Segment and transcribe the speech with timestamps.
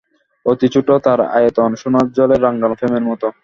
[0.45, 3.27] অতি ছোটো তার আয়তন, সোনার জলে রাঙানো ফ্রেমের মতো।